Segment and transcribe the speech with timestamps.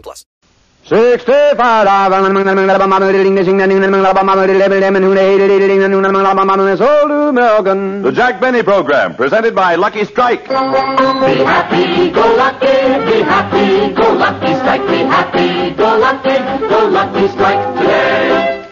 [0.00, 0.24] plus.
[8.02, 10.48] The Jack Benny Program, presented by Lucky Strike.
[10.48, 16.38] Be happy, go lucky, be happy, go lucky, strike, be happy, go lucky,
[16.72, 18.64] go lucky, strike today.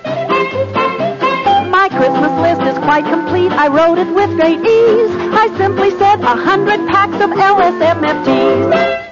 [1.71, 3.53] My Christmas list is quite complete.
[3.53, 5.13] I wrote it with great ease.
[5.37, 9.06] I simply said a hundred packs of LSMFTs.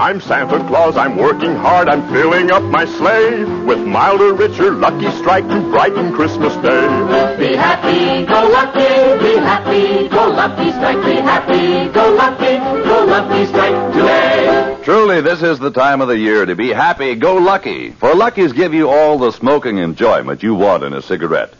[0.00, 5.10] I'm Santa Claus, I'm working hard, I'm filling up my sleigh with milder, richer, Lucky
[5.18, 7.36] Strike to brighten Christmas Day.
[7.36, 13.46] Be happy, go lucky, be happy, go lucky, strike, be happy, go lucky, go lucky,
[13.46, 14.78] strike today.
[14.84, 17.90] Truly, this is the time of the year to be happy go lucky.
[17.90, 21.54] For Lucky's give you all the smoking enjoyment you want in a cigarette.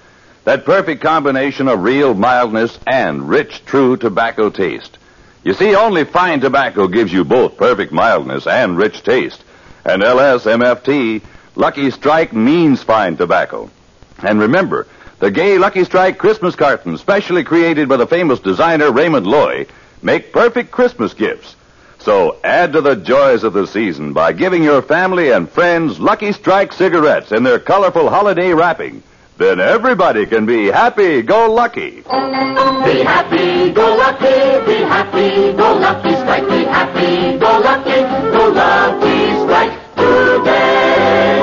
[0.44, 4.96] That perfect combination of real mildness and rich, true tobacco taste.
[5.44, 9.42] You see, only fine tobacco gives you both perfect mildness and rich taste.
[9.84, 11.22] And LSMFT,
[11.54, 13.70] Lucky Strike means fine tobacco.
[14.18, 14.86] And remember,
[15.20, 19.68] the gay Lucky Strike Christmas cartons, specially created by the famous designer Raymond Loewy,
[20.02, 21.56] make perfect Christmas gifts.
[22.00, 26.32] So add to the joys of the season by giving your family and friends Lucky
[26.32, 29.02] Strike cigarettes in their colorful holiday wrapping.
[29.38, 32.02] Then everybody can be happy go lucky.
[32.02, 38.02] Be happy, go lucky, be happy, go lucky, strike, be happy, go lucky,
[38.34, 41.38] go lucky, strike today.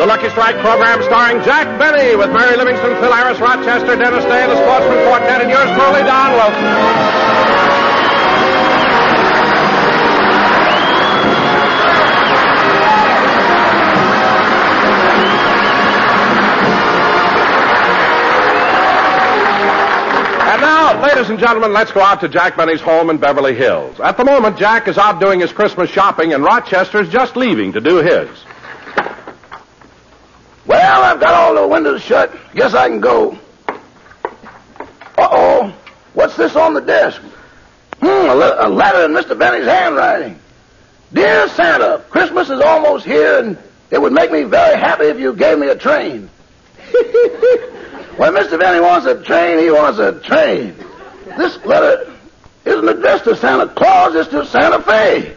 [0.00, 4.42] The Lucky Strike program starring Jack Benny with Mary Livingstone, Phil Harris, Rochester, Dennis Day,
[4.42, 7.71] and the Sportsmen Quartet, and yours truly, Don Wilson.
[21.22, 24.00] Ladies and gentlemen, let's go out to Jack Benny's home in Beverly Hills.
[24.00, 27.80] At the moment, Jack is out doing his Christmas shopping, and Rochester's just leaving to
[27.80, 28.28] do his.
[30.66, 32.36] Well, I've got all the windows shut.
[32.56, 33.38] Guess I can go.
[35.16, 35.72] Uh-oh.
[36.14, 37.22] What's this on the desk?
[38.00, 39.38] Hmm, a, le- a letter in Mr.
[39.38, 40.40] Benny's handwriting.
[41.12, 43.56] Dear Santa, Christmas is almost here, and
[43.92, 46.28] it would make me very happy if you gave me a train.
[48.16, 48.58] when Mr.
[48.58, 50.74] Benny wants a train, he wants a train.
[51.36, 52.12] This letter
[52.64, 55.34] isn't addressed to Santa Claus, it's to Santa Fe.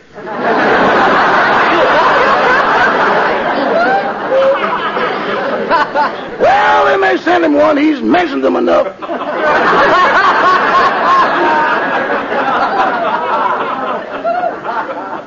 [6.39, 7.77] well, they may send him one.
[7.77, 8.87] He's mentioned them enough.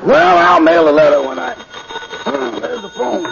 [0.03, 1.53] well, I'll mail the letter when I.
[1.53, 3.23] Hmm, there's the phone.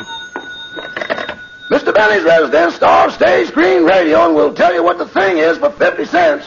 [1.69, 1.87] Mr.
[1.97, 5.72] Benny's residence, star, stage, screen, radio, and we'll tell you what the thing is for
[5.72, 6.46] 50 cents.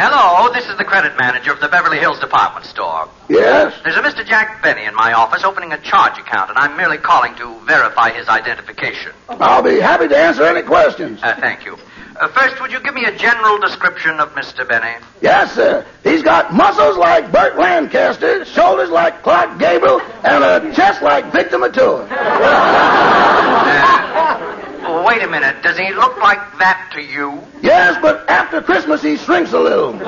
[0.00, 3.06] Hello, this is the credit manager of the Beverly Hills department store.
[3.28, 3.78] Yes?
[3.84, 4.26] There's a Mr.
[4.26, 8.12] Jack Benny in my office opening a charge account, and I'm merely calling to verify
[8.12, 9.12] his identification.
[9.28, 11.20] I'll be happy to answer any questions.
[11.22, 11.76] Uh, thank you.
[12.20, 14.68] Uh, first, would you give me a general description of Mr.
[14.68, 14.94] Benny?
[15.22, 15.86] Yes, sir.
[16.04, 21.56] He's got muscles like Burt Lancaster, shoulders like Clark Gable, and a chest like Victor
[21.56, 22.06] Mature.
[22.10, 25.62] Uh, wait a minute.
[25.62, 27.40] Does he look like that to you?
[27.62, 29.94] Yes, but after Christmas he shrinks a little.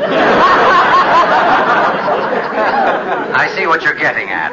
[3.34, 4.52] I see what you're getting at.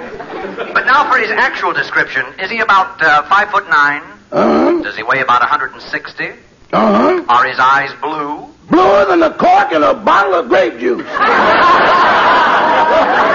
[0.73, 2.25] But now for his actual description.
[2.39, 4.01] Is he about uh, five foot nine?
[4.31, 4.81] Uh-huh.
[4.81, 6.29] Does he weigh about 160?
[6.71, 7.23] Uh-huh.
[7.27, 8.47] Are his eyes blue?
[8.69, 11.05] Bluer than the cork in a bottle of grape juice.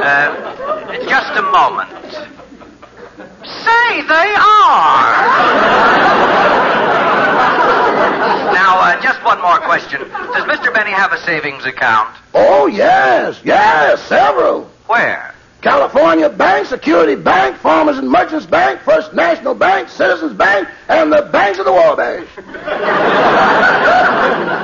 [0.00, 1.90] Uh, just a moment.
[3.44, 5.12] Say, they are.
[8.52, 10.00] now, uh, just one more question.
[10.00, 10.72] Does Mr.
[10.72, 12.16] Benny have a savings account?
[12.34, 14.64] Oh, yes, yes, several.
[14.86, 15.29] Where?
[15.60, 21.28] California Bank, Security Bank, Farmers and Merchants Bank, First National Bank, Citizens Bank, and the
[21.32, 22.26] Banks of the Wabash.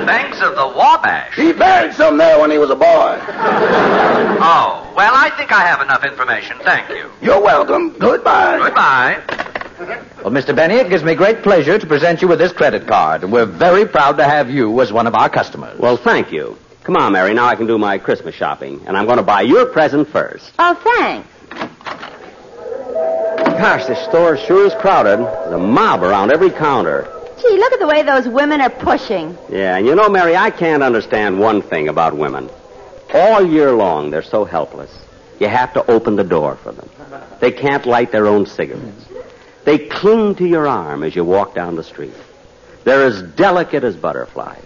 [0.07, 1.35] Banks of the Wabash.
[1.35, 3.19] He buried some there when he was a boy.
[4.39, 6.57] Oh, well, I think I have enough information.
[6.63, 7.11] Thank you.
[7.21, 7.97] You're welcome.
[7.99, 8.57] Goodbye.
[8.59, 9.23] Goodbye.
[10.23, 10.55] Well, Mr.
[10.55, 13.23] Benny, it gives me great pleasure to present you with this credit card.
[13.23, 15.77] We're very proud to have you as one of our customers.
[15.79, 16.57] Well, thank you.
[16.87, 17.33] Come on, Mary.
[17.33, 18.81] Now I can do my Christmas shopping.
[18.87, 20.53] And I'm going to buy your present first.
[20.57, 21.27] Oh, thanks.
[23.59, 25.19] Gosh, this store sure is crowded.
[25.19, 27.03] There's a mob around every counter.
[27.41, 29.37] Gee, look at the way those women are pushing.
[29.49, 32.49] Yeah, and you know, Mary, I can't understand one thing about women.
[33.13, 34.97] All year long, they're so helpless.
[35.41, 36.89] You have to open the door for them.
[37.41, 39.05] They can't light their own cigarettes.
[39.65, 42.15] They cling to your arm as you walk down the street.
[42.85, 44.63] They're as delicate as butterflies.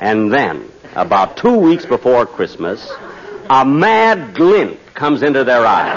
[0.00, 2.90] And then, about two weeks before Christmas,
[3.50, 5.96] a mad glint comes into their eyes.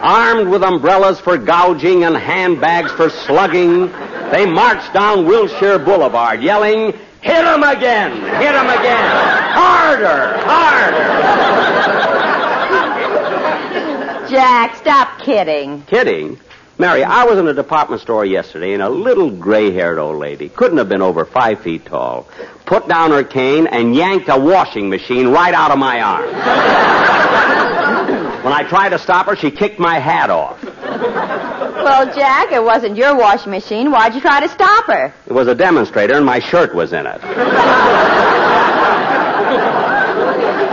[0.00, 3.90] Armed with umbrellas for gouging and handbags for slugging,
[4.30, 8.12] they march down Wilshire Boulevard yelling, Hit 'em again!
[8.40, 9.10] Hit 'em again!
[9.52, 10.38] Harder!
[10.46, 11.08] Harder!
[14.30, 15.82] Jack, stop kidding.
[15.82, 16.38] Kidding?
[16.80, 20.78] Mary, I was in a department store yesterday, and a little gray-haired old lady, couldn't
[20.78, 22.28] have been over five feet tall,
[22.66, 26.26] put down her cane and yanked a washing machine right out of my arm.
[28.44, 30.62] when I tried to stop her, she kicked my hat off.
[30.62, 33.90] Well, Jack, it wasn't your washing machine.
[33.90, 35.12] Why'd you try to stop her?
[35.26, 37.20] It was a demonstrator, and my shirt was in it.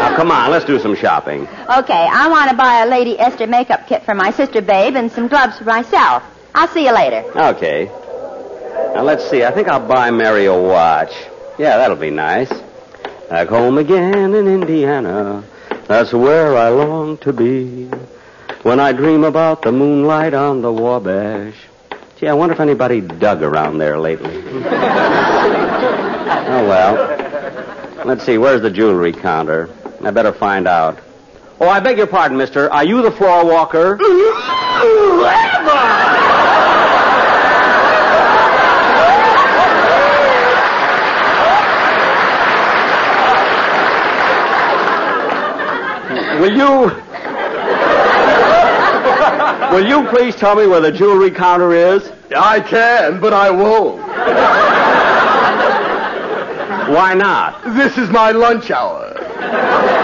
[0.06, 1.42] Now, come on, let's do some shopping.
[1.42, 5.12] Okay, I want to buy a Lady Esther makeup kit for my sister Babe and
[5.12, 6.24] some gloves for myself.
[6.54, 7.24] I'll see you later.
[7.36, 7.86] Okay.
[8.94, 9.44] Now, let's see.
[9.44, 11.12] I think I'll buy Mary a watch.
[11.58, 12.50] Yeah, that'll be nice.
[13.30, 15.44] Back home again in Indiana.
[15.88, 17.90] That's where I long to be.
[18.62, 21.56] When I dream about the moonlight on the Wabash.
[22.20, 24.36] Gee, I wonder if anybody dug around there lately.
[24.36, 24.62] oh,
[26.68, 28.06] well.
[28.06, 29.68] Let's see, where's the jewelry counter?
[30.06, 31.00] I better find out.
[31.60, 32.72] Oh, I beg your pardon, mister.
[32.72, 33.98] Are you the floor walker?
[46.40, 46.92] Will you.
[49.74, 52.12] Will you please tell me where the jewelry counter is?
[52.38, 54.02] I can, but I won't.
[56.94, 57.64] Why not?
[57.76, 59.15] This is my lunch hour.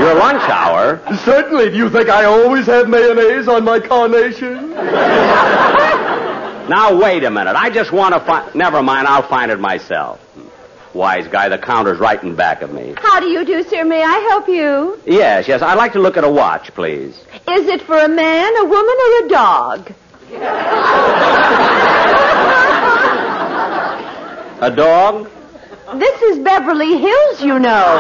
[0.01, 1.00] Your lunch hour?
[1.25, 1.69] Certainly.
[1.71, 4.71] Do you think I always have mayonnaise on my carnation?
[6.69, 7.56] Now, wait a minute.
[7.56, 8.56] I just want to find.
[8.56, 10.19] Never mind, I'll find it myself.
[10.94, 12.94] Wise guy, the counter's right in back of me.
[12.98, 13.83] How do you do, sir?
[13.86, 15.00] May I help you?
[15.06, 15.62] Yes, yes.
[15.62, 17.15] I'd like to look at a watch, please.
[17.48, 19.92] Is it for a man, a woman, or a dog?
[24.63, 25.30] A dog?
[25.95, 27.98] This is Beverly Hills, you know.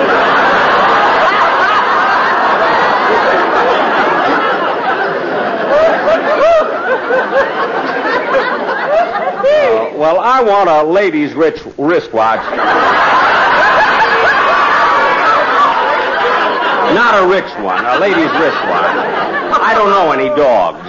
[9.51, 12.39] Uh, well, I want a lady's rich wristwatch.
[16.95, 18.95] Not a rich one, a lady's wristwatch.
[19.63, 20.83] I don't know any dogs.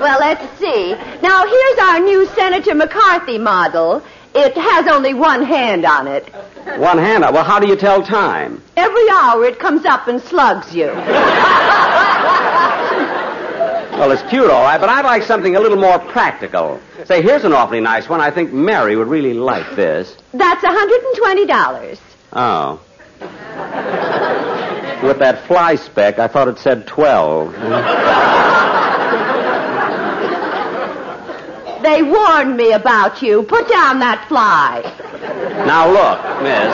[0.00, 0.92] well, let's see.
[1.20, 4.02] Now, here's our new Senator McCarthy model.
[4.34, 6.28] It has only one hand on it.
[6.78, 7.24] One hand.
[7.32, 8.62] Well, how do you tell time?
[8.76, 10.86] Every hour it comes up and slugs you.
[14.00, 16.80] Well, it's cute, all right, but I'd like something a little more practical.
[17.04, 18.18] Say, here's an awfully nice one.
[18.18, 20.16] I think Mary would really like this.
[20.32, 21.98] That's $120.
[22.32, 22.80] Oh.
[25.06, 27.52] With that fly speck, I thought it said 12.
[31.82, 33.42] They warned me about you.
[33.42, 34.80] Put down that fly.
[35.66, 36.72] Now, look, miss.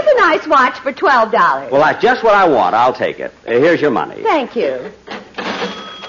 [0.00, 1.70] Here's a nice watch for $12.
[1.70, 2.74] Well, that's just what I want.
[2.74, 3.32] I'll take it.
[3.46, 4.22] Uh, Here's your money.
[4.22, 4.92] Thank you.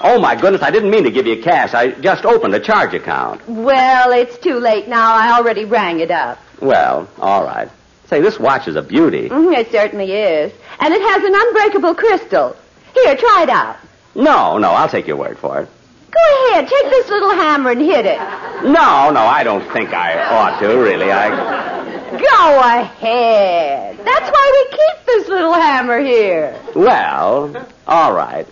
[0.02, 1.74] Oh, my goodness, I didn't mean to give you cash.
[1.74, 3.46] I just opened a charge account.
[3.48, 5.14] Well, it's too late now.
[5.14, 6.38] I already rang it up.
[6.60, 7.68] Well, all right.
[8.08, 9.28] Say, this watch is a beauty.
[9.28, 10.52] Mhm, it certainly is.
[10.78, 12.56] And it has an unbreakable crystal.
[12.94, 13.76] Here, try it out.
[14.14, 15.68] No, no, I'll take your word for it.
[16.10, 16.66] Go ahead.
[16.68, 18.18] Take this little hammer and hit it.
[18.64, 21.12] No, no, I don't think I ought to, really.
[21.12, 21.69] I.
[22.10, 23.98] Go ahead.
[23.98, 26.60] That's why we keep this little hammer here.
[26.74, 28.46] Well, all right.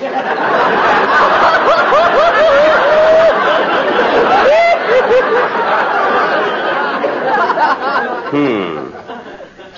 [8.28, 8.92] Hmm.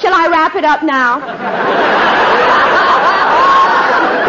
[0.01, 1.21] Shall I wrap it up now?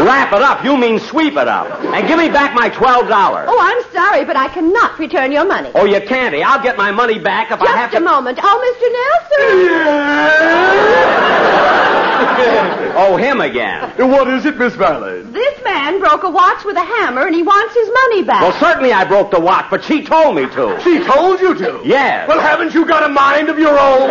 [0.06, 0.64] Wrap it up.
[0.64, 1.68] You mean sweep it up.
[1.84, 3.46] And give me back my $12.
[3.48, 5.72] Oh, I'm sorry, but I cannot return your money.
[5.76, 6.34] Oh, you can't.
[6.36, 6.42] Eh?
[6.46, 7.98] I'll get my money back if Just I have to.
[7.98, 8.12] Just a to.
[8.12, 8.40] moment.
[8.42, 9.62] Oh, Mr.
[9.62, 12.22] Nelson!
[12.94, 13.90] Oh, him again.
[13.98, 15.22] What is it, Miss Valley?
[15.24, 18.42] this man broke a watch with a hammer and he wants his money back.
[18.42, 20.80] Well, certainly I broke the watch, but she told me to.
[20.84, 21.82] She told you to?
[21.86, 22.28] Yes.
[22.28, 24.10] Well, haven't you got a mind of your own?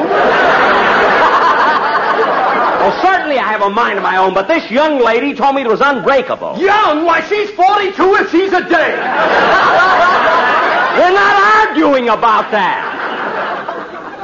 [2.81, 5.61] Well, certainly I have a mind of my own, but this young lady told me
[5.61, 6.59] it was unbreakable.
[6.59, 7.05] Young?
[7.05, 8.97] Why, she's 42 if she's a day.
[10.97, 12.97] We're not arguing about that.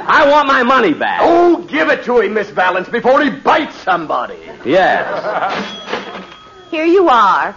[0.08, 1.20] I want my money back.
[1.22, 4.38] Oh, give it to him, Miss Valence, before he bites somebody.
[4.64, 5.04] Yes.
[6.70, 7.54] Here you are.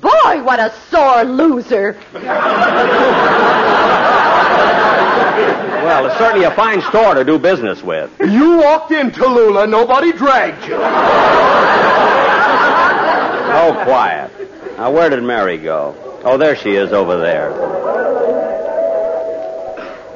[0.00, 1.98] Boy, what a sore loser.
[5.84, 8.10] Well, it's certainly a fine store to do business with.
[8.20, 9.68] You walked in, Tallulah.
[9.68, 10.76] Nobody dragged you.
[13.54, 14.30] Oh, quiet.
[14.76, 15.94] Now, where did Mary go?
[16.24, 17.52] Oh, there she is over there.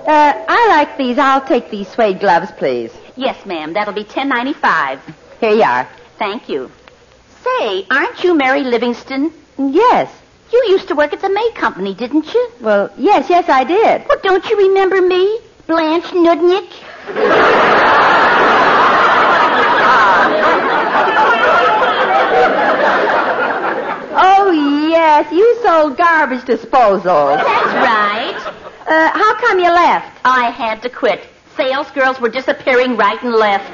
[0.08, 1.18] Uh, I like these.
[1.18, 2.92] I'll take these suede gloves, please.
[3.16, 3.73] Yes, ma'am.
[3.73, 5.00] That'll be ten ninety five.
[5.40, 5.88] Here you are.
[6.18, 6.70] Thank you.
[7.42, 9.32] Say, aren't you Mary Livingstone?
[9.58, 10.12] Yes.
[10.52, 12.50] You used to work at the May Company, didn't you?
[12.60, 14.06] Well, yes, yes, I did.
[14.08, 15.38] Well, don't you remember me?
[15.66, 16.70] Blanche Nudnik?
[24.18, 24.50] Oh,
[24.90, 27.26] yes, you sold garbage disposal.
[27.36, 28.36] That's right.
[28.86, 30.20] Uh, how come you left?
[30.24, 31.26] I had to quit.
[31.56, 33.72] Sales girls were disappearing right and left.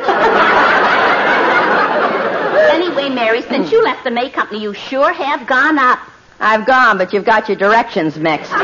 [2.73, 5.99] anyway, Mary, since you left the May Company, you sure have gone up.
[6.43, 8.53] I've gone, but you've got your directions mixed.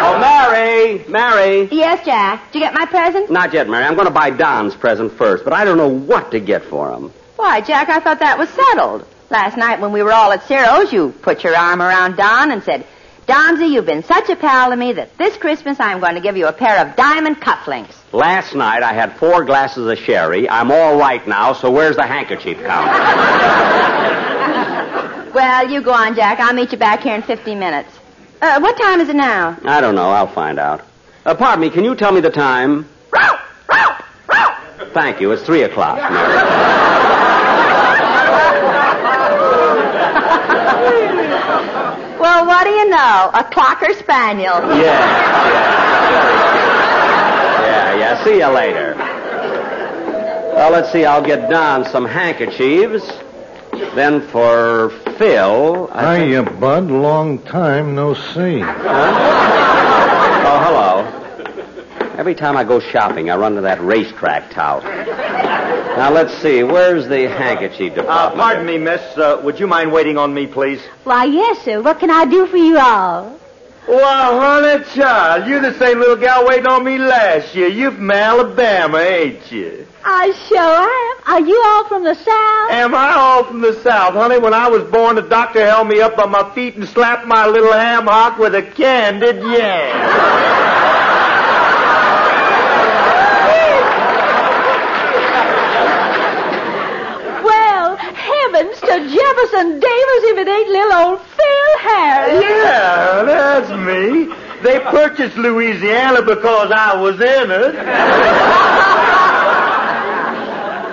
[0.00, 1.04] Oh, Mary!
[1.08, 1.68] Mary!
[1.70, 2.52] yes, Jack.
[2.52, 3.30] Did you get my present?
[3.30, 3.84] Not yet, Mary.
[3.84, 6.92] I'm going to buy Don's present first, but I don't know what to get for
[6.92, 7.12] him.
[7.36, 9.06] Why, Jack, I thought that was settled.
[9.28, 12.62] Last night when we were all at Ciro's, you put your arm around Don and
[12.62, 12.86] said,
[13.26, 16.36] Donzy, you've been such a pal to me that this Christmas I'm going to give
[16.36, 17.94] you a pair of diamond cufflinks.
[18.12, 20.48] Last night I had four glasses of sherry.
[20.48, 22.88] I'm all right now, so where's the handkerchief count?
[25.34, 26.40] Well, you go on, Jack.
[26.40, 27.90] I'll meet you back here in 50 minutes.
[28.40, 29.56] Uh, what time is it now?
[29.64, 30.10] I don't know.
[30.10, 30.84] I'll find out.
[31.24, 32.88] Uh, pardon me, can you tell me the time?
[34.94, 35.30] Thank you.
[35.32, 35.98] It's three o'clock.
[42.18, 43.30] Well, what do you know?
[43.32, 44.54] A Clocker Spaniel.
[44.76, 44.98] Yeah.
[47.64, 48.24] Yeah, yeah.
[48.24, 48.94] See you later.
[50.54, 51.04] Well, let's see.
[51.04, 53.06] I'll get Don some handkerchiefs.
[53.94, 55.88] Then for Phil.
[55.92, 56.84] I Hiya, Bud.
[56.90, 58.62] Long time no see.
[58.62, 61.14] Oh, hello.
[62.16, 64.82] Every time I go shopping, I run to that racetrack tout.
[64.84, 66.62] Now, let's see.
[66.62, 68.40] Where's the handkerchief Uh, department?
[68.40, 69.00] pardon me, miss.
[69.16, 70.80] Uh, would you mind waiting on me, please?
[71.04, 71.80] Why, yes, sir.
[71.82, 73.38] What can I do for you all?
[73.88, 77.68] Well, honey child, you're the same little gal waiting on me last year.
[77.68, 79.86] You from Alabama, ain't you?
[80.04, 81.34] I sure am.
[81.34, 82.70] Are you all from the South?
[82.70, 84.38] Am I all from the South, honey?
[84.38, 87.46] When I was born, the doctor held me up on my feet and slapped my
[87.46, 91.08] little ham hock with a candied yam.
[97.42, 101.20] Well, heavens to Jefferson Davis if it ain't little old
[101.78, 102.42] Harris.
[102.44, 104.26] Yeah, that's me.
[104.62, 107.74] They purchased Louisiana because I was in it.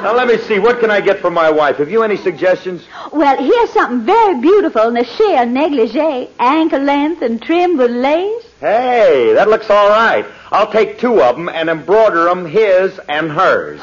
[0.04, 0.60] now, let me see.
[0.60, 1.78] What can I get for my wife?
[1.78, 2.86] Have you any suggestions?
[3.12, 8.46] Well, here's something very beautiful in a sheer negligee, ankle length and trimmed with lace.
[8.60, 10.26] Hey, that looks all right.
[10.52, 13.82] I'll take two of them and embroider them his and hers.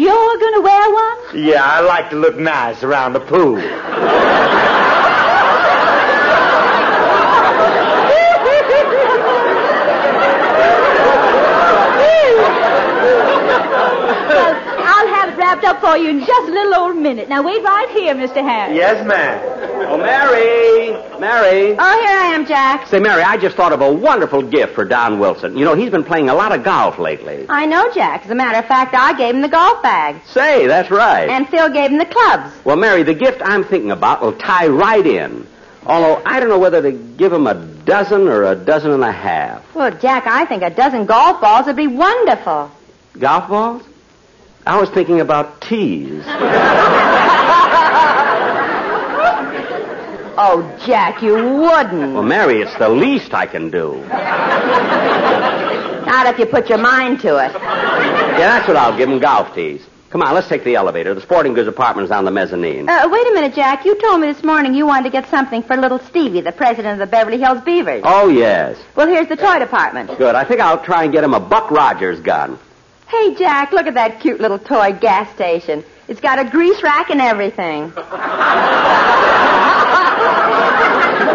[0.00, 1.44] You're going to wear one?
[1.44, 3.56] Yeah, I like to look nice around the pool.
[3.56, 3.74] well,
[14.78, 17.28] I'll have it wrapped up for you in just a little old minute.
[17.28, 18.42] Now, wait right here, Mr.
[18.42, 18.74] Harris.
[18.74, 19.38] Yes, ma'am.
[19.86, 21.09] Oh, Mary!
[21.20, 21.76] Mary!
[21.78, 22.86] Oh, here I am, Jack.
[22.88, 25.56] Say, Mary, I just thought of a wonderful gift for Don Wilson.
[25.56, 27.46] You know, he's been playing a lot of golf lately.
[27.48, 28.24] I know, Jack.
[28.24, 30.16] As a matter of fact, I gave him the golf bag.
[30.26, 31.28] Say, that's right.
[31.28, 32.52] And Phil gave him the clubs.
[32.64, 35.46] Well, Mary, the gift I'm thinking about will tie right in.
[35.86, 39.12] Although I don't know whether to give him a dozen or a dozen and a
[39.12, 39.74] half.
[39.74, 42.70] Well, Jack, I think a dozen golf balls would be wonderful.
[43.18, 43.82] Golf balls?
[44.66, 46.22] I was thinking about tees.
[50.36, 52.14] Oh, Jack, you wouldn't.
[52.14, 54.02] Well, Mary, it's the least I can do.
[56.06, 57.52] Not if you put your mind to it.
[57.52, 59.84] Yeah, that's what I'll give him, golf tees.
[60.10, 61.14] Come on, let's take the elevator.
[61.14, 62.88] The sporting goods apartment is on the mezzanine.
[62.88, 63.84] Uh, wait a minute, Jack.
[63.84, 67.00] You told me this morning you wanted to get something for little Stevie, the president
[67.00, 68.02] of the Beverly Hills Beavers.
[68.04, 68.76] Oh, yes.
[68.96, 70.18] Well, here's the toy department.
[70.18, 70.34] Good.
[70.34, 72.58] I think I'll try and get him a Buck Rogers gun.
[73.06, 75.84] Hey, Jack, look at that cute little toy gas station.
[76.08, 77.92] It's got a grease rack and everything.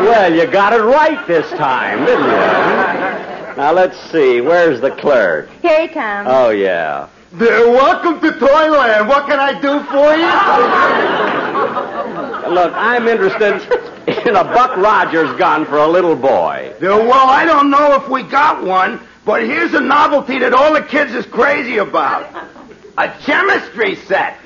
[0.05, 3.57] Well, you got it right this time, didn't you?
[3.57, 4.39] Now, let's see.
[4.39, 5.49] Where's the clerk?
[5.63, 6.27] Here he comes.
[6.29, 7.09] Oh, yeah.
[7.31, 9.07] There, welcome to Toyland.
[9.07, 10.13] What can I do for
[12.45, 12.53] you?
[12.53, 13.55] Look, I'm interested
[14.27, 16.75] in a Buck Rogers gun for a little boy.
[16.79, 20.71] Yeah, well, I don't know if we got one, but here's a novelty that all
[20.73, 22.31] the kids is crazy about.
[22.95, 24.37] A chemistry set.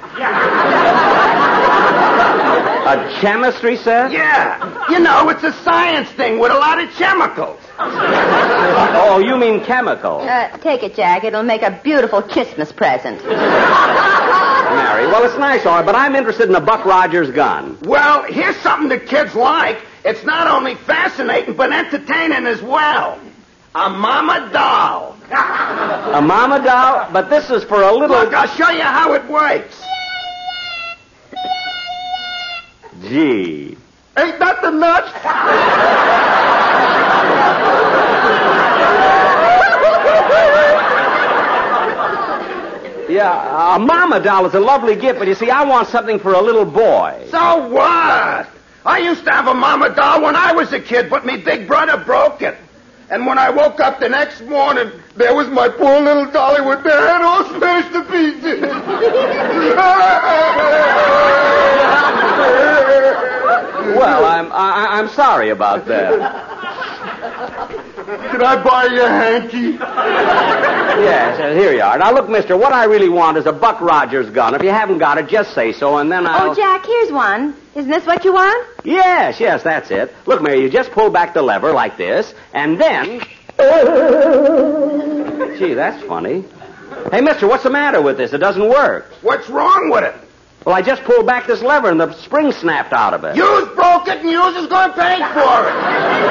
[2.89, 4.12] A chemistry set?
[4.12, 4.89] Yeah.
[4.89, 7.60] You know, it's a science thing with a lot of chemicals.
[9.01, 10.19] Oh, you mean chemical.
[10.22, 11.24] Uh, take it, Jack.
[11.24, 13.24] It'll make a beautiful Christmas present.
[13.25, 15.08] Mary.
[15.08, 17.77] Well, it's nice, all right, but I'm interested in a Buck Rogers gun.
[17.84, 19.81] Well, here's something the kids like.
[20.05, 23.19] It's not only fascinating, but entertaining as well.
[23.75, 25.15] A mama doll.
[25.31, 27.10] A mama doll?
[27.12, 28.17] But this is for a little.
[28.17, 29.81] Look, I'll show you how it works.
[33.01, 33.77] Gee.
[34.18, 35.13] Ain't that the nuts?
[43.10, 46.34] Yeah, a mama doll is a lovely gift, but you see, I want something for
[46.34, 47.25] a little boy.
[47.32, 48.48] So what?
[48.86, 51.68] I used to have a mama doll when I was a kid, but me big
[51.68, 52.58] brother broke it.
[53.10, 56.84] And when I woke up the next morning, there was my poor little dolly with
[56.84, 58.60] the head all smashed to pieces.
[63.96, 66.20] Well, I'm I, I'm sorry about that.
[68.32, 69.78] Can I buy you a hanky?
[71.02, 71.98] Yes, uh, here you are.
[71.98, 74.54] Now, look, mister, what I really want is a Buck Rogers gun.
[74.56, 76.52] If you haven't got it, just say so, and then I'll...
[76.52, 77.56] Oh, Jack, here's one.
[77.75, 78.68] Isn't this what you want?
[78.84, 80.14] Yes, yes, that's it.
[80.25, 83.22] Look, Mary, you just pull back the lever like this, and then...
[85.60, 86.44] Gee, that's funny.
[87.12, 88.34] Hey, mister, what's the matter with this?
[88.34, 89.12] It doesn't work.
[89.22, 90.16] What's wrong with it?
[90.65, 93.35] Well, I just pulled back this lever and the spring snapped out of it.
[93.35, 95.74] Yous broke it and yous is going to pay for it.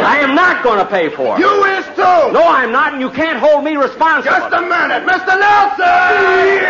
[0.04, 1.40] I am not going to pay for it.
[1.40, 2.32] You is too.
[2.32, 4.36] No, I'm not, and you can't hold me responsible.
[4.36, 5.06] Just a minute.
[5.06, 5.38] Mr.
[5.38, 6.68] Nelson!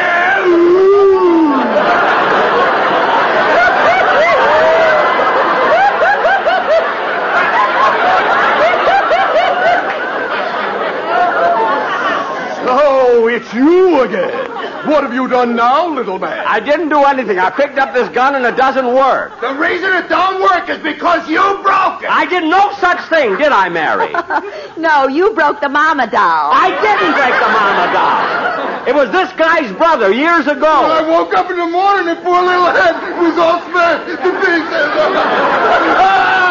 [12.70, 14.47] Oh, it's you again.
[14.88, 16.46] What have you done now, little man?
[16.48, 17.38] I didn't do anything.
[17.38, 19.38] I picked up this gun and it doesn't work.
[19.38, 22.09] The reason it don't work is because you broke it.
[22.09, 24.09] I did no such thing, did I, Mary?
[24.81, 26.48] no, you broke the mama doll.
[26.57, 28.88] I didn't break the mama doll.
[28.88, 30.64] It was this guy's brother years ago.
[30.88, 34.88] I woke up in the morning and poor little head was all smashed to pieces.
[34.96, 36.48] Oh,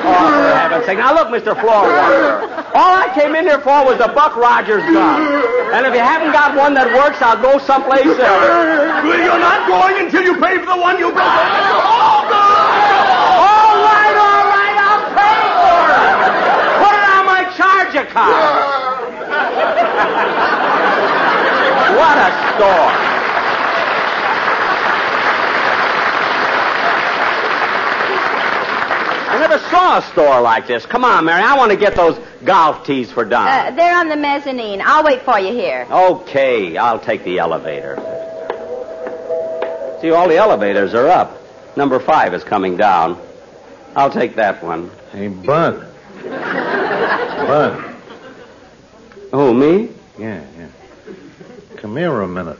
[0.00, 0.96] for heaven's sake.
[0.96, 1.52] Now, look, Mr.
[1.60, 2.49] Floor Walker.
[2.72, 5.18] All I came in here for was a Buck Rogers gun.
[5.74, 8.22] And if you haven't got one that works, I'll go someplace else.
[9.02, 11.18] You're not going until you pay for the one you broke.
[11.18, 12.30] All
[13.82, 16.30] right, all right, I'll pay for it.
[16.78, 18.38] Put it on my charge account.
[21.98, 23.09] what a store.
[29.40, 30.86] Never saw a store like this.
[30.86, 31.42] Come on, Mary.
[31.42, 33.48] I want to get those golf tees for Don.
[33.48, 34.82] Uh, they're on the mezzanine.
[34.84, 35.86] I'll wait for you here.
[35.90, 37.96] Okay, I'll take the elevator.
[40.00, 41.38] See, all the elevators are up.
[41.76, 43.20] Number five is coming down.
[43.96, 44.90] I'll take that one.
[45.12, 45.86] Hey, Bud.
[46.22, 47.94] Bud.
[49.32, 49.90] Oh, me?
[50.18, 50.68] Yeah, yeah.
[51.76, 52.58] Come here a minute.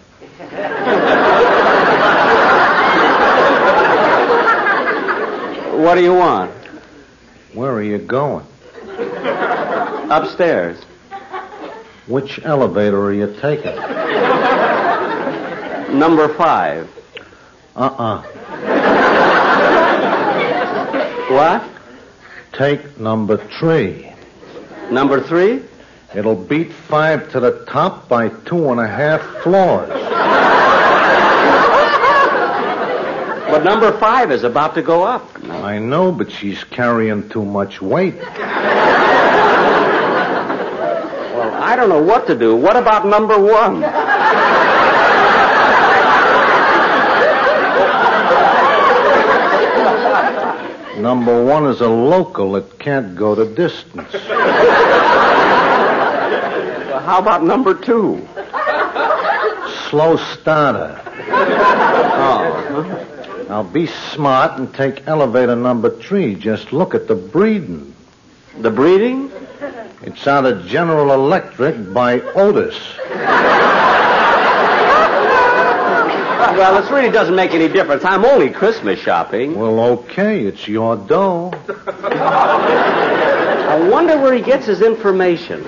[5.81, 6.60] What do you want?
[7.53, 8.47] Where are you going?
[10.11, 10.83] Upstairs.
[12.07, 13.77] Which elevator are you taking?
[15.99, 16.89] Number five.
[17.77, 18.23] Uh-uh.
[21.33, 21.65] What?
[22.53, 24.13] Take number three.
[24.91, 25.63] Number three?
[26.15, 29.89] It'll beat five to the top by two and a half floors.
[33.51, 35.43] But number five is about to go up.
[35.71, 38.17] I know, but she's carrying too much weight.
[38.17, 38.27] Well,
[41.63, 42.57] I don't know what to do.
[42.57, 43.81] What about number one?
[51.01, 54.13] Number one is a local that can't go the distance.
[54.13, 54.23] Well,
[57.01, 58.27] how about number two?
[59.89, 61.01] Slow starter.
[61.31, 62.67] Oh.
[62.75, 63.07] Uh-huh.
[63.51, 66.37] Now be smart and take elevator number three.
[66.37, 67.93] Just look at the breeding.
[68.57, 69.33] The breeding?
[70.03, 72.79] It's out of General Electric by Otis.
[76.57, 78.05] Well, this really doesn't make any difference.
[78.05, 79.59] I'm only Christmas shopping.
[79.59, 81.51] Well, okay, it's your dough.
[83.67, 85.65] I wonder where he gets his information.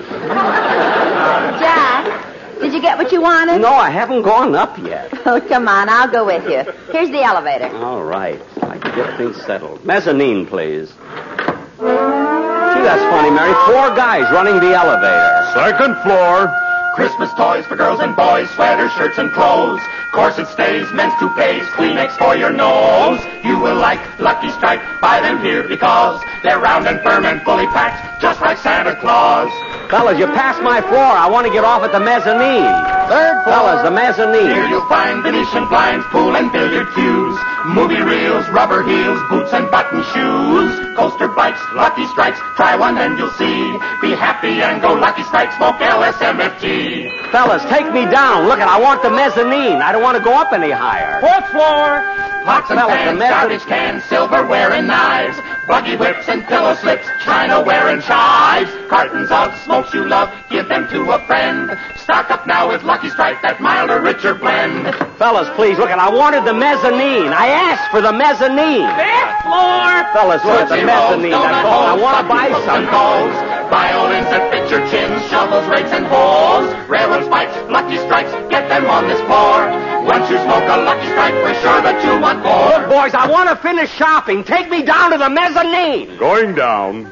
[2.63, 3.59] Jack, did you get what you wanted?
[3.61, 5.11] No, I haven't gone up yet.
[5.25, 6.69] Oh, come on, I'll go with you.
[6.91, 7.73] Here's the elevator.
[7.77, 8.41] All right.
[8.61, 9.85] I can get things settled.
[9.85, 10.89] Mezzanine, please.
[10.89, 13.53] Gee, that's funny, Mary.
[13.65, 15.51] Four guys running the elevator.
[15.53, 16.51] Second floor.
[16.95, 19.81] Christmas toys for girls and boys, sweaters, shirts, and clothes.
[20.11, 23.19] Corset stays, men's toupees, Kleenex for your nose.
[23.43, 24.79] You will like Lucky Strike.
[25.01, 29.49] Buy them here because they're round and firm and fully packed, just like Santa Claus.
[29.93, 30.97] Fellas, you passed my floor.
[31.05, 32.65] I want to get off at the mezzanine.
[33.13, 33.61] Third floor.
[33.61, 34.49] Fellas, the mezzanine.
[34.49, 37.37] Here you'll find Venetian blinds, pool and billiard cues,
[37.77, 42.41] movie reels, rubber heels, boots and button shoes, coaster bikes, Lucky Strikes.
[42.57, 43.53] Try one and you'll see.
[44.01, 45.53] Be happy and go Lucky Strike.
[45.61, 47.29] Smoke LSMFT.
[47.29, 48.49] Fellas, take me down.
[48.49, 49.85] Look, at, I want the mezzanine.
[49.85, 51.21] I don't want to go up any higher.
[51.21, 52.01] Fourth floor.
[52.49, 57.93] Pots and Fellas, pans, garbage cans, silverware and knives, buggy whips and pillow slips, chinaware
[57.93, 61.73] and chives, cartons of smokes you love, give them to a friend.
[61.97, 64.85] Stock up now with Lucky Strike, that milder, richer blend.
[65.17, 65.97] Fellas, please, look, at.
[65.97, 67.33] I wanted the mezzanine.
[67.33, 68.85] I asked for the mezzanine.
[68.93, 69.89] Fifth floor.
[70.13, 71.33] Fellas, look at the Tootsie Rolls, mezzanine.
[71.33, 72.93] donut I want to buy books and some.
[72.93, 73.33] balls,
[73.73, 78.85] violins that fit your chins, shovels, rakes, and hoes, railroad spikes, Lucky Strikes, get them
[78.85, 79.65] on this floor.
[80.05, 82.77] Once you smoke a Lucky Strike, we're sure that you want more.
[82.77, 84.45] Look, boys, I want to finish shopping.
[84.45, 86.13] Take me down to the mezzanine.
[86.21, 87.09] Going down.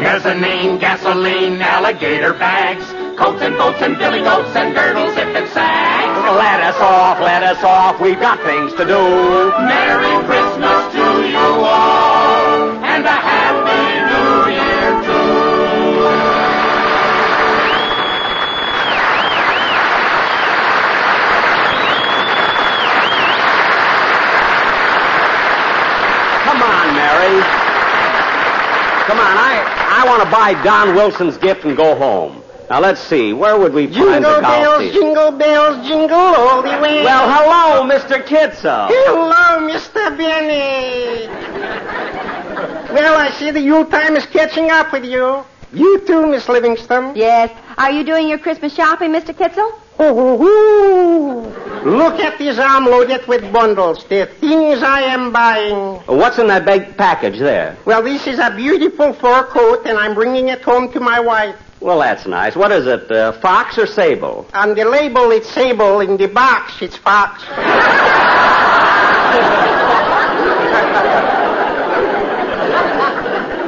[0.00, 2.84] Mezzanine, gasoline, alligator bags,
[3.18, 6.18] coats and boats and billy goats and girdles if it sags.
[6.24, 8.00] Oh, let us off, let us off.
[8.00, 9.52] We've got things to do.
[9.60, 15.60] Merry Christmas to you all, and a Happy New Year too.
[26.48, 27.36] Come on, Mary.
[29.06, 29.49] Come on, I,
[30.00, 32.42] I want to buy Don Wilson's gift and go home.
[32.70, 33.34] Now, let's see.
[33.34, 34.92] Where would we find the Jingle golf bells, tee?
[34.92, 37.04] jingle bells, jingle all the way.
[37.04, 38.24] Well, hello, Mr.
[38.24, 38.88] Kitzel.
[38.88, 40.16] Hello, Mr.
[40.16, 41.26] Benny.
[42.94, 45.44] well, I see the Yule time is catching up with you.
[45.74, 47.14] You too, Miss Livingstone.
[47.14, 47.50] Yes.
[47.76, 49.34] Are you doing your Christmas shopping, Mr.
[49.34, 49.70] Kitzel?
[50.00, 51.50] Look
[52.20, 54.06] at this arm loaded with bundles.
[54.08, 56.00] The things I am buying.
[56.06, 57.76] What's in that big package there?
[57.84, 61.54] Well, this is a beautiful fur coat, and I'm bringing it home to my wife.
[61.80, 62.56] Well, that's nice.
[62.56, 64.48] What is it, uh, fox or sable?
[64.54, 66.00] On the label, it's sable.
[66.00, 67.44] In the box, it's fox.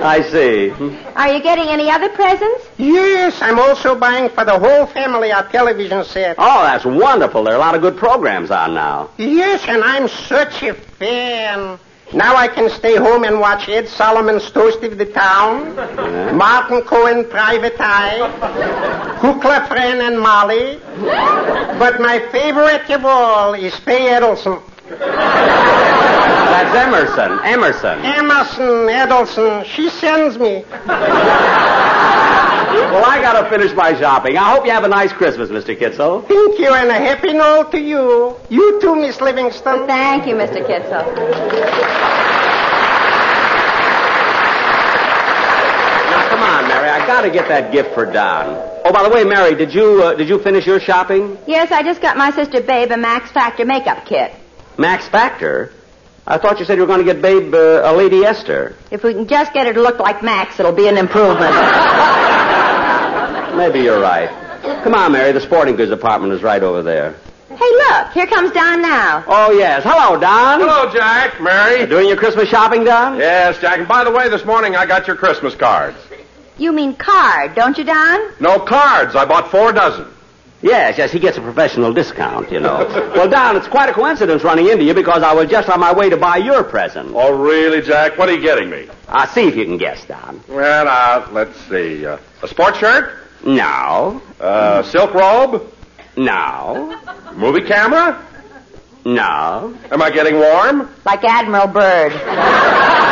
[0.02, 0.70] I see.
[1.16, 2.66] Are you getting any other presents?
[2.78, 6.36] Yes, I'm also buying for the whole family a television set.
[6.38, 7.44] Oh, that's wonderful.
[7.44, 9.10] There are a lot of good programs on now.
[9.16, 11.78] Yes, and I'm such a fan.
[12.12, 15.74] Now I can stay home and watch Ed Solomon's Toast of the Town,
[16.36, 18.18] Martin Cohen Private Eye,
[19.20, 20.78] Kukla Fren and Molly.
[21.82, 24.62] But my favorite of all is Faye Edelson.
[24.98, 27.38] That's Emerson.
[27.44, 27.98] Emerson.
[28.04, 30.64] Emerson Edelson, she sends me.
[32.92, 34.36] Well, I got to finish my shopping.
[34.36, 35.74] I hope you have a nice Christmas, Mr.
[35.78, 36.26] Kitzel.
[36.28, 38.36] Thank you, and a happy Noel to you.
[38.50, 39.86] You too, Miss Livingstone.
[39.86, 40.64] Thank you, Mr.
[40.66, 41.06] Kitzel.
[46.10, 46.88] Now, come on, Mary.
[46.90, 48.46] I got to get that gift for Don.
[48.84, 51.38] Oh, by the way, Mary, did you uh, did you finish your shopping?
[51.46, 54.34] Yes, I just got my sister Babe a Max Factor makeup kit.
[54.78, 55.72] Max Factor.
[56.26, 58.76] I thought you said you were going to get Babe uh, a Lady Esther.
[58.90, 61.52] If we can just get her to look like Max, it'll be an improvement.
[63.56, 64.30] Maybe you're right.
[64.84, 65.32] Come on, Mary.
[65.32, 67.14] The sporting goods department is right over there.
[67.48, 69.24] hey, look, here comes Don now.
[69.26, 69.82] Oh yes.
[69.84, 70.60] Hello, Don.
[70.60, 71.86] Hello, Jack, Mary.
[71.86, 73.18] Doing your Christmas shopping, Don?
[73.18, 73.80] Yes, Jack.
[73.80, 75.98] And by the way, this morning I got your Christmas cards.
[76.56, 78.32] You mean card, don't you, Don?
[78.40, 79.16] No cards.
[79.16, 80.06] I bought four dozen.
[80.62, 82.86] Yes, yes, he gets a professional discount, you know.
[83.16, 85.92] well, Don, it's quite a coincidence running into you because I was just on my
[85.92, 87.10] way to buy your present.
[87.14, 88.16] Oh, really, Jack?
[88.16, 88.88] What are you getting me?
[89.08, 90.40] Uh, see if you can guess, Don.
[90.48, 92.06] Well, uh, let's see.
[92.06, 93.18] Uh, a sports shirt?
[93.44, 94.22] No.
[94.38, 95.68] Uh, silk robe?
[96.16, 96.96] No.
[97.34, 98.24] Movie camera?
[99.04, 99.76] No.
[99.90, 100.88] Am I getting warm?
[101.04, 102.12] Like Admiral Byrd.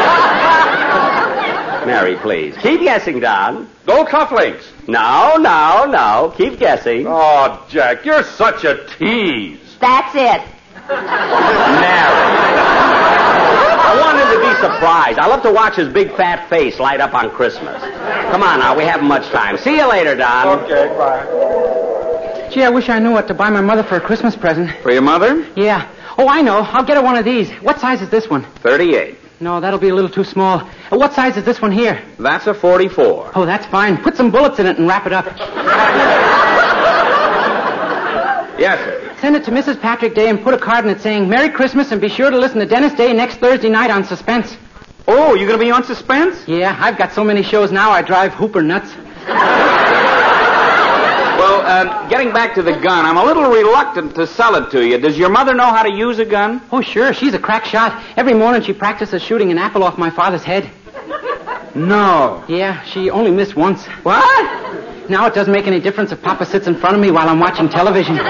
[1.87, 2.57] Mary, please.
[2.59, 3.69] Keep guessing, Don.
[3.87, 4.64] Gold cufflinks.
[4.88, 6.35] No, no, no.
[6.37, 7.07] Keep guessing.
[7.07, 9.59] Oh, Jack, you're such a tease.
[9.81, 10.43] That's it.
[10.88, 11.01] Mary.
[13.83, 15.19] I want him to be surprised.
[15.19, 17.83] I love to watch his big fat face light up on Christmas.
[18.31, 19.57] Come on now, we haven't much time.
[19.59, 20.61] See you later, Don.
[20.61, 22.49] Okay, bye.
[22.53, 24.71] Gee, I wish I knew what to buy my mother for a Christmas present.
[24.83, 25.47] For your mother?
[25.57, 25.88] Yeah.
[26.19, 26.59] Oh, I know.
[26.59, 27.49] I'll get her one of these.
[27.62, 28.43] What size is this one?
[28.57, 29.16] 38.
[29.42, 30.61] No, that'll be a little too small.
[30.92, 32.05] Uh, what size is this one here?
[32.18, 33.33] That's a 44.
[33.35, 33.96] Oh, that's fine.
[33.96, 35.24] Put some bullets in it and wrap it up.
[38.59, 39.16] Yes, sir.
[39.20, 39.81] Send it to Mrs.
[39.81, 42.37] Patrick Day and put a card in it saying, Merry Christmas and be sure to
[42.37, 44.59] listen to Dennis Day next Thursday night on Suspense.
[45.09, 46.46] Oh, you're going to be on Suspense?
[46.46, 48.92] Yeah, I've got so many shows now I drive Hooper nuts.
[51.70, 54.98] Uh, getting back to the gun, I'm a little reluctant to sell it to you.
[54.98, 56.61] Does your mother know how to use a gun?
[56.72, 57.14] Oh, sure.
[57.14, 58.02] She's a crack shot.
[58.16, 60.68] Every morning she practices shooting an apple off my father's head.
[61.76, 62.44] No.
[62.48, 63.87] Yeah, she only missed once.
[64.02, 65.09] What?
[65.09, 67.38] Now it doesn't make any difference if Papa sits in front of me while I'm
[67.38, 68.18] watching television.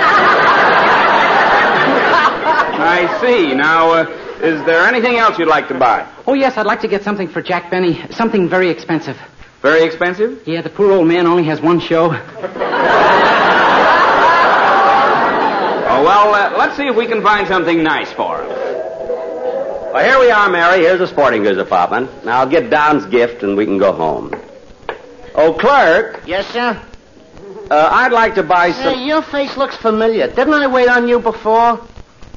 [2.76, 3.54] I see.
[3.54, 4.04] Now, uh,
[4.42, 6.06] is there anything else you'd like to buy?
[6.26, 8.04] Oh, yes, I'd like to get something for Jack Benny.
[8.10, 9.16] Something very expensive.
[9.62, 10.42] Very expensive?
[10.46, 12.10] Yeah, the poor old man only has one show.
[15.92, 18.48] Oh, well, uh, let's see if we can find something nice for him.
[18.48, 20.78] Well, here we are, Mary.
[20.84, 22.24] Here's the sporting goods department.
[22.24, 24.32] Now, I'll get Don's gift and we can go home.
[25.34, 26.80] Oh, clerk, Yes, sir?
[27.70, 28.94] uh, I'd like to buy some.
[28.94, 30.26] Hey, your face looks familiar.
[30.28, 31.80] Didn't I wait on you before?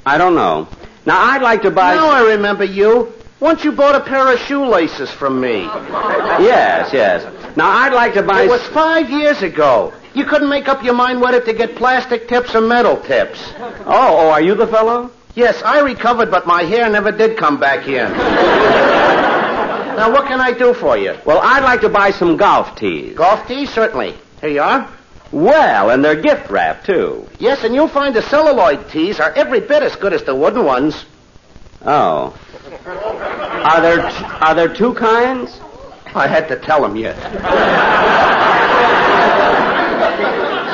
[0.06, 0.68] I don't know.
[1.06, 1.96] Now, I'd like to buy.
[1.96, 3.14] Now I remember you.
[3.44, 5.64] Once you bought a pair of shoelaces from me.
[5.64, 7.58] Yes, yes.
[7.58, 8.44] Now, I'd like to buy.
[8.44, 9.92] It was five years ago.
[10.14, 13.52] You couldn't make up your mind whether to get plastic tips or metal tips.
[13.60, 15.12] Oh, oh, are you the fellow?
[15.36, 18.14] Yes, I recovered, but my hair never did come back in.
[19.98, 21.18] now, what can I do for you?
[21.26, 23.18] Well, I'd like to buy some golf tees.
[23.18, 23.70] Golf tees?
[23.72, 24.16] Certainly.
[24.40, 24.90] Here you are.
[25.34, 27.28] Well, and they're gift wrapped, too.
[27.40, 30.64] Yes, and you'll find the celluloid tees are every bit as good as the wooden
[30.64, 31.04] ones.
[31.86, 32.40] Oh.
[32.66, 35.60] Are there t- are there two kinds?
[36.16, 37.18] I had to tell him yet.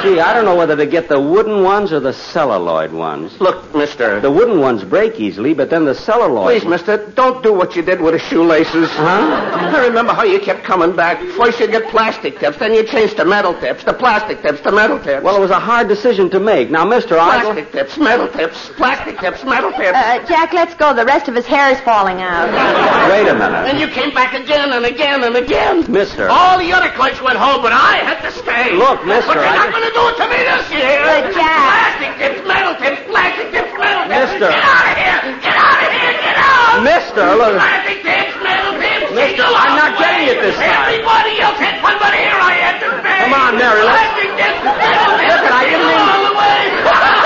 [0.02, 3.40] Gee, I don't know whether to get the wooden ones or the celluloid ones.
[3.42, 4.20] Look, mister.
[4.22, 6.46] The wooden ones break easily, but then the celluloid.
[6.62, 8.90] Please, mister, don't do what you did with the shoelaces.
[8.92, 9.72] Huh?
[9.76, 11.20] I remember how you kept coming back.
[11.36, 14.72] First you get plastic tips, then you changed to metal tips, the plastic tips, to
[14.72, 15.24] metal tips.
[15.24, 16.70] Well, it was a hard decision to make.
[16.70, 17.42] Now, Mister, I.
[17.42, 19.98] Plastic tips, metal tips, plastic tips, metal tips.
[19.98, 20.94] Uh, Jack, let's go.
[20.94, 22.48] The rest of his hair is falling out.
[23.12, 23.68] Wait a minute.
[23.68, 25.92] and you came back again and again and again.
[25.92, 26.30] Mister.
[26.30, 28.74] All the other clerks went home, but I had to stay.
[28.76, 31.02] Look, mister, But you're I not going to do it to year.
[31.04, 32.00] But, Jack.
[32.00, 34.20] Plastic tips, metal tips, plastic tips, metal tips.
[34.20, 34.50] Mister.
[34.50, 35.20] Get out of here.
[35.42, 36.14] Get out of here.
[36.20, 36.84] Get out.
[36.86, 37.56] Mister, look.
[37.58, 39.10] Plastic tips, metal tips.
[39.18, 40.94] Mister, I'm not getting it this time.
[40.94, 43.20] Everybody else had one, but here I had to stay.
[43.26, 45.30] Come on, Mary, Plastic tips, metal tips.
[45.34, 47.16] Look, I didn't mean- along the way.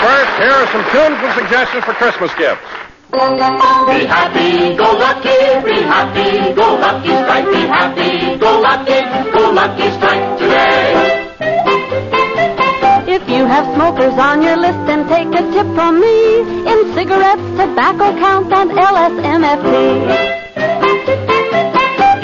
[0.00, 2.64] first, here are some tunes and suggestions for Christmas gifts.
[3.12, 9.00] Be happy, go lucky, be happy, go lucky strike, be happy, go lucky,
[9.32, 11.26] go lucky strike today.
[13.10, 16.40] If you have smokers on your list, then take a tip from me.
[16.70, 19.70] In cigarettes, tobacco count, and LSMFT.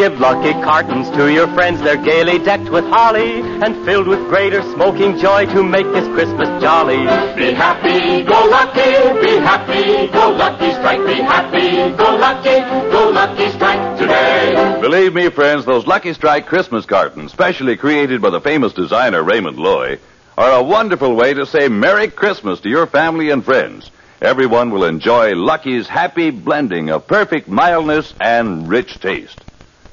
[0.06, 1.80] Give lucky cartons to your friends.
[1.80, 6.46] They're gaily decked with holly and filled with greater smoking joy to make this Christmas
[6.62, 6.98] jolly.
[7.34, 12.60] Be happy, go lucky, be happy, go lucky strike, be happy, go lucky,
[12.92, 14.78] go lucky strike today.
[14.80, 19.56] Believe me, friends, those Lucky Strike Christmas cartons, specially created by the famous designer Raymond
[19.56, 19.98] Loewy,
[20.38, 23.90] are a wonderful way to say Merry Christmas to your family and friends.
[24.22, 29.42] Everyone will enjoy Lucky's happy blending of perfect mildness and rich taste.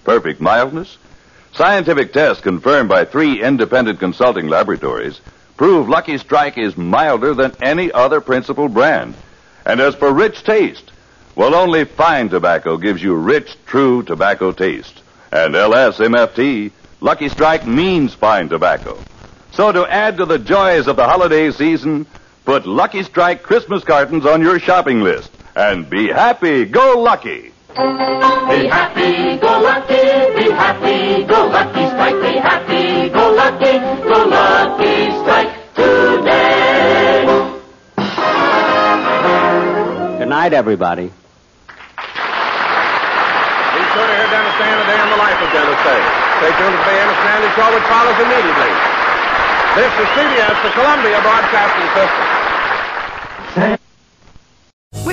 [0.03, 0.97] Perfect mildness?
[1.53, 5.19] Scientific tests confirmed by three independent consulting laboratories
[5.55, 9.15] prove Lucky Strike is milder than any other principal brand.
[9.65, 10.91] And as for rich taste,
[11.35, 15.01] well, only fine tobacco gives you rich, true tobacco taste.
[15.31, 18.97] And LSMFT, Lucky Strike means fine tobacco.
[19.51, 22.07] So to add to the joys of the holiday season,
[22.45, 26.65] Put Lucky Strike Christmas cartons on your shopping list and be happy.
[26.65, 27.52] Go Lucky.
[27.73, 29.97] Be happy, go lucky,
[30.37, 37.25] be happy, go lucky strike, be happy, go lucky, go lucky strike today.
[40.21, 41.09] Good night, everybody.
[41.09, 41.11] Be
[43.89, 46.01] sure to hear Dennis Day today on the life of Dennis Day.
[46.45, 48.69] Stay tuned to the Amos 'n' Andy Show, which follows immediately.
[49.81, 52.42] This is CBS, the Columbia Broadcasting System.